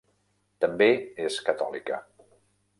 [0.65, 0.87] També
[1.27, 2.03] és catòlica.